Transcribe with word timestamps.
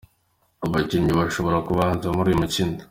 Abakinnyi 0.65 1.11
bashobora 1.19 1.57
kubanza 1.67 2.05
muri 2.15 2.27
uyu 2.29 2.41
mukino:. 2.41 2.75